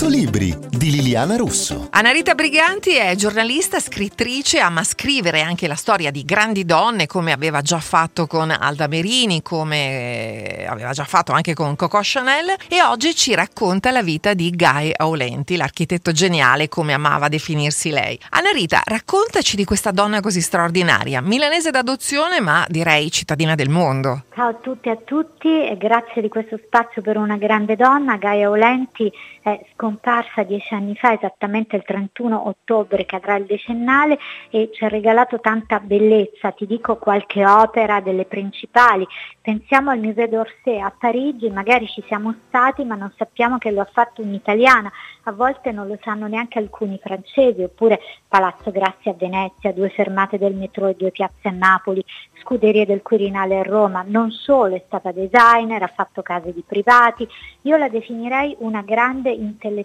100 0.00 0.16
libri 0.16 0.56
di 0.70 0.90
Liliana 0.92 1.36
Russo. 1.36 1.88
Anarita 1.90 2.34
Briganti 2.34 2.94
è 2.94 3.14
giornalista, 3.16 3.78
scrittrice, 3.78 4.58
ama 4.58 4.82
scrivere 4.82 5.42
anche 5.42 5.68
la 5.68 5.74
storia 5.74 6.10
di 6.10 6.24
grandi 6.24 6.64
donne 6.64 7.06
come 7.06 7.32
aveva 7.32 7.60
già 7.60 7.80
fatto 7.80 8.26
con 8.26 8.50
Alda 8.50 8.86
Merini, 8.86 9.42
come 9.42 10.64
aveva 10.66 10.92
già 10.92 11.04
fatto 11.04 11.32
anche 11.32 11.52
con 11.52 11.76
Coco 11.76 12.00
Chanel 12.00 12.54
e 12.70 12.82
oggi 12.82 13.14
ci 13.14 13.34
racconta 13.34 13.90
la 13.90 14.02
vita 14.02 14.32
di 14.32 14.50
Guy 14.52 14.90
Aulenti, 14.96 15.56
l'architetto 15.56 16.12
geniale 16.12 16.70
come 16.70 16.94
amava 16.94 17.28
definirsi 17.28 17.90
lei. 17.90 18.18
Anarita, 18.30 18.80
raccontaci 18.82 19.54
di 19.54 19.66
questa 19.66 19.90
donna 19.90 20.22
così 20.22 20.40
straordinaria, 20.40 21.20
milanese 21.20 21.70
d'adozione 21.70 22.40
ma 22.40 22.64
direi 22.70 23.10
cittadina 23.10 23.54
del 23.54 23.68
mondo. 23.68 24.22
Ciao 24.34 24.48
a 24.48 24.54
tutti 24.54 24.88
e 24.88 24.92
a 24.92 24.98
tutti 25.04 25.68
e 25.68 25.76
grazie 25.76 26.22
di 26.22 26.30
questo 26.30 26.58
spazio 26.64 27.02
per 27.02 27.18
una 27.18 27.36
grande 27.36 27.76
donna, 27.76 28.16
Gaia 28.16 28.46
Aulenti 28.46 29.12
è 29.42 29.58
scomparsa 29.90 30.44
dieci 30.44 30.72
anni 30.72 30.94
fa, 30.94 31.12
esattamente 31.12 31.74
il 31.74 31.82
31 31.82 32.46
ottobre 32.46 33.04
cadrà 33.04 33.36
il 33.36 33.46
decennale 33.46 34.18
e 34.50 34.70
ci 34.72 34.84
ha 34.84 34.88
regalato 34.88 35.40
tanta 35.40 35.80
bellezza, 35.80 36.52
ti 36.52 36.66
dico 36.66 36.96
qualche 36.96 37.44
opera 37.44 38.00
delle 38.00 38.24
principali, 38.24 39.06
pensiamo 39.40 39.90
al 39.90 39.98
Musée 39.98 40.28
d'Orsay 40.28 40.78
a 40.78 40.94
Parigi, 40.96 41.50
magari 41.50 41.88
ci 41.88 42.02
siamo 42.06 42.34
stati 42.46 42.84
ma 42.84 42.94
non 42.94 43.12
sappiamo 43.16 43.58
che 43.58 43.72
lo 43.72 43.80
ha 43.80 43.88
fatto 43.90 44.22
un'italiana, 44.22 44.90
a 45.24 45.32
volte 45.32 45.72
non 45.72 45.88
lo 45.88 45.98
sanno 46.02 46.28
neanche 46.28 46.58
alcuni 46.58 46.98
francesi, 47.02 47.62
oppure 47.62 47.98
Palazzo 48.28 48.70
Grassi 48.70 49.08
a 49.08 49.14
Venezia, 49.14 49.72
due 49.72 49.88
fermate 49.88 50.38
del 50.38 50.54
metro 50.54 50.86
e 50.86 50.94
due 50.94 51.10
piazze 51.10 51.48
a 51.48 51.50
Napoli, 51.50 52.04
scuderie 52.40 52.86
del 52.86 53.02
Quirinale 53.02 53.58
a 53.58 53.62
Roma, 53.62 54.04
non 54.06 54.30
solo 54.30 54.76
è 54.76 54.82
stata 54.86 55.10
designer, 55.10 55.82
ha 55.82 55.92
fatto 55.92 56.22
case 56.22 56.52
di 56.52 56.62
privati, 56.66 57.26
io 57.62 57.76
la 57.76 57.88
definirei 57.88 58.56
una 58.60 58.82
grande 58.82 59.30
intellettuale 59.30 59.79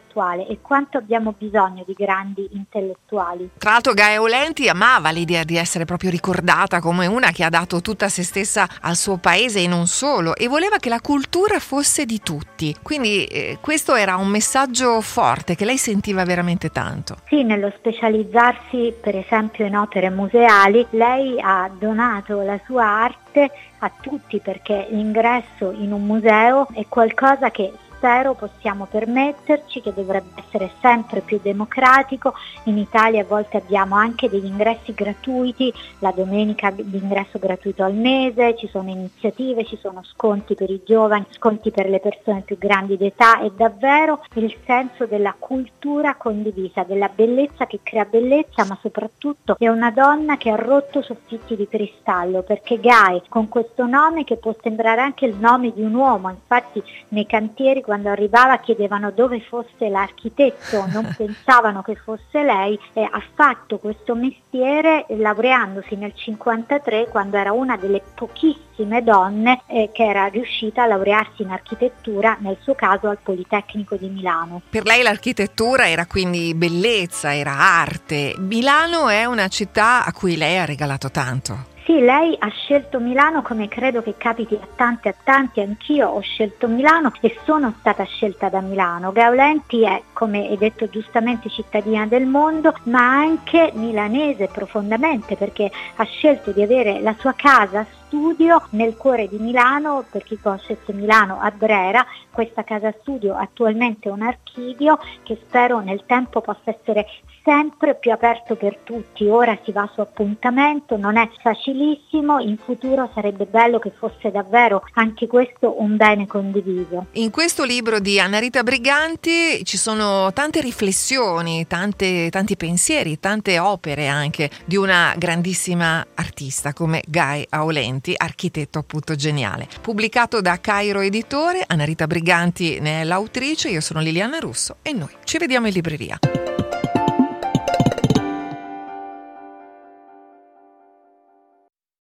e 0.47 0.59
quanto 0.61 0.97
abbiamo 0.97 1.33
bisogno 1.37 1.83
di 1.85 1.93
grandi 1.93 2.47
intellettuali. 2.51 3.49
Tra 3.57 3.71
l'altro 3.71 3.93
Gaia 3.93 4.21
Olenti 4.21 4.67
amava 4.69 5.09
l'idea 5.09 5.43
di 5.43 5.57
essere 5.57 5.85
proprio 5.85 6.09
ricordata 6.09 6.79
come 6.79 7.05
una 7.07 7.31
che 7.31 7.43
ha 7.43 7.49
dato 7.49 7.81
tutta 7.81 8.09
se 8.09 8.23
stessa 8.23 8.67
al 8.81 8.95
suo 8.95 9.17
paese 9.17 9.59
e 9.59 9.67
non 9.67 9.87
solo 9.87 10.35
e 10.35 10.47
voleva 10.47 10.77
che 10.77 10.89
la 10.89 11.01
cultura 11.01 11.59
fosse 11.59 12.05
di 12.05 12.19
tutti. 12.21 12.75
Quindi 12.81 13.25
eh, 13.25 13.57
questo 13.61 13.95
era 13.95 14.15
un 14.15 14.27
messaggio 14.27 15.01
forte 15.01 15.55
che 15.55 15.65
lei 15.65 15.77
sentiva 15.77 16.23
veramente 16.23 16.69
tanto. 16.69 17.17
Sì, 17.27 17.43
nello 17.43 17.71
specializzarsi 17.77 18.93
per 18.99 19.15
esempio 19.15 19.65
in 19.65 19.75
opere 19.75 20.09
museali, 20.09 20.85
lei 20.91 21.39
ha 21.39 21.69
donato 21.77 22.41
la 22.41 22.59
sua 22.65 22.85
arte 22.85 23.51
a 23.79 23.91
tutti 24.01 24.39
perché 24.39 24.87
l'ingresso 24.89 25.71
in 25.71 25.91
un 25.91 26.05
museo 26.05 26.67
è 26.73 26.85
qualcosa 26.87 27.51
che 27.51 27.71
spero 27.95 28.33
possiamo 28.33 28.85
permetterci, 28.85 29.81
che 29.81 29.93
dovrebbe 29.93 30.43
essere 30.45 30.71
sempre 30.81 31.21
più 31.21 31.39
democratico. 31.41 32.33
In 32.65 32.77
Italia 32.77 33.21
a 33.21 33.25
volte 33.25 33.57
abbiamo 33.57 33.95
anche 33.95 34.29
degli 34.29 34.45
ingressi 34.45 34.93
gratuiti, 34.93 35.73
la 35.99 36.11
domenica 36.11 36.69
l'ingresso 36.69 37.39
gratuito 37.39 37.83
al 37.83 37.93
mese, 37.93 38.55
ci 38.57 38.67
sono 38.67 38.89
iniziative, 38.89 39.65
ci 39.65 39.77
sono 39.77 40.03
sconti 40.03 40.55
per 40.55 40.69
i 40.69 40.81
giovani, 40.85 41.25
sconti 41.29 41.71
per 41.71 41.89
le 41.89 41.99
persone 41.99 42.41
più 42.41 42.57
grandi 42.57 42.97
d'età 42.97 43.41
e 43.41 43.51
davvero 43.55 44.23
il 44.33 44.55
senso 44.65 45.05
della 45.05 45.35
cultura 45.37 46.15
condivisa, 46.15 46.83
della 46.83 47.09
bellezza 47.13 47.65
che 47.65 47.79
crea 47.81 48.05
bellezza, 48.05 48.65
ma 48.65 48.77
soprattutto 48.81 49.55
è 49.57 49.67
una 49.67 49.91
donna 49.91 50.37
che 50.37 50.49
ha 50.49 50.55
rotto 50.55 51.01
soffitti 51.01 51.55
di 51.55 51.67
cristallo, 51.67 52.41
perché 52.41 52.77
Guy 52.79 53.21
con 53.29 53.47
questo 53.47 53.85
nome 53.85 54.23
che 54.23 54.37
può 54.37 54.53
sembrare 54.61 55.01
anche 55.01 55.25
il 55.25 55.35
nome 55.37 55.71
di 55.73 55.81
un 55.81 55.93
uomo, 55.93 56.29
infatti 56.29 56.81
nei 57.09 57.25
cantieri 57.25 57.81
quando 57.85 58.09
arrivava 58.09 58.57
chiedevano 58.57 59.11
dove 59.11 59.39
fosse 59.39 59.87
l'architetto, 59.89 60.85
non 60.87 61.13
pensavano 61.15 61.83
che 61.83 61.95
fosse 61.95 62.43
lei 62.43 62.77
e 62.93 63.03
ha 63.03 63.23
fatto 63.35 63.77
questo 63.77 64.15
mestiere 64.15 65.05
laureandosi 65.09 65.95
nel 65.95 66.13
1953 66.15 67.07
quando 67.09 67.37
era 67.37 67.51
una 67.51 67.77
delle 67.77 68.01
pochissime 68.15 69.03
donne 69.03 69.61
eh, 69.67 69.91
che 69.93 70.03
era 70.03 70.25
riuscita 70.25 70.83
a 70.83 70.87
laurearsi 70.87 71.43
in 71.43 71.51
architettura, 71.51 72.35
nel 72.39 72.57
suo 72.61 72.73
caso 72.73 73.07
al 73.07 73.19
Politecnico 73.21 73.95
di 73.95 74.09
Milano. 74.09 74.63
Per 74.67 74.83
lei 74.83 75.03
l'architettura 75.03 75.87
era 75.87 76.07
quindi 76.07 76.55
bellezza, 76.55 77.35
era 77.35 77.51
arte. 77.51 78.33
Milano 78.39 79.09
è 79.09 79.25
una 79.25 79.47
città 79.47 80.03
a 80.03 80.11
cui 80.11 80.35
lei 80.35 80.57
ha 80.57 80.65
regalato 80.65 81.11
tanto. 81.11 81.73
Sì, 81.85 81.99
lei 81.99 82.35
ha 82.39 82.47
scelto 82.47 82.99
Milano 82.99 83.43
come 83.43 83.67
credo 83.67 84.01
che 84.01 84.15
capiti 84.17 84.55
a 84.55 84.67
tanti 84.75 85.07
e 85.07 85.11
a 85.11 85.15
tanti, 85.23 85.61
anch'io 85.61 86.07
ho 86.09 86.19
scelto 86.19 86.67
Milano 86.67 87.11
e 87.21 87.37
sono 87.43 87.75
stata 87.77 88.03
scelta 88.05 88.49
da 88.49 88.59
Milano. 88.59 89.11
Gaulenti 89.11 89.83
è, 89.83 90.01
come 90.11 90.47
hai 90.47 90.57
detto 90.57 90.89
giustamente, 90.89 91.47
cittadina 91.47 92.07
del 92.07 92.25
mondo, 92.25 92.73
ma 92.85 93.01
anche 93.01 93.71
milanese 93.75 94.49
profondamente 94.51 95.35
perché 95.35 95.69
ha 95.97 96.03
scelto 96.05 96.49
di 96.49 96.63
avere 96.63 97.01
la 97.01 97.13
sua 97.19 97.33
casa 97.33 97.85
studio 98.15 98.65
nel 98.71 98.95
cuore 98.95 99.27
di 99.27 99.37
Milano, 99.37 100.05
per 100.09 100.23
chi 100.23 100.39
conoscesse 100.39 100.93
Milano, 100.93 101.37
a 101.41 101.51
Brera. 101.51 102.05
Questa 102.31 102.63
casa 102.63 102.93
studio 103.01 103.35
attualmente 103.35 104.07
è 104.07 104.11
un 104.11 104.21
archivio 104.21 104.97
che 105.23 105.37
spero 105.45 105.81
nel 105.81 106.03
tempo 106.05 106.39
possa 106.39 106.71
essere 106.71 107.05
sempre 107.43 107.95
più 107.95 108.11
aperto 108.11 108.55
per 108.55 108.77
tutti. 108.83 109.27
Ora 109.27 109.57
si 109.63 109.71
va 109.71 109.89
su 109.93 110.01
appuntamento, 110.01 110.97
non 110.97 111.17
è 111.17 111.29
facilissimo, 111.41 112.39
in 112.39 112.57
futuro 112.57 113.09
sarebbe 113.13 113.45
bello 113.45 113.79
che 113.79 113.91
fosse 113.91 114.31
davvero 114.31 114.83
anche 114.93 115.27
questo 115.27 115.79
un 115.81 115.95
bene 115.95 116.25
condiviso. 116.25 117.05
In 117.13 117.29
questo 117.29 117.63
libro 117.63 117.99
di 117.99 118.19
Anna 118.19 118.39
Rita 118.39 118.63
Briganti 118.63 119.63
ci 119.63 119.77
sono 119.77 120.33
tante 120.33 120.59
riflessioni, 120.61 121.67
tante, 121.67 122.29
tanti 122.31 122.57
pensieri, 122.57 123.19
tante 123.19 123.59
opere 123.59 124.07
anche 124.07 124.49
di 124.65 124.75
una 124.75 125.13
grandissima 125.15 126.05
artista 126.15 126.73
come 126.73 127.03
Guy 127.07 127.45
Aulenti 127.49 128.04
Briganti, 128.05 128.13
architetto 128.15 128.77
appunto 128.77 129.15
geniale. 129.15 129.67
Pubblicato 129.81 130.41
da 130.41 130.59
Cairo 130.59 130.99
Editore, 131.01 131.63
Anna 131.65 131.83
Rita 131.85 132.05
Briganti 132.05 132.79
ne 132.79 133.01
è 133.01 133.03
l'autrice, 133.03 133.69
io 133.69 133.81
sono 133.81 133.99
Liliana 133.99 134.37
Russo 134.37 134.77
e 134.83 134.93
noi 134.93 135.15
ci 135.23 135.37
vediamo 135.39 135.67
in 135.67 135.73
libreria. 135.73 136.19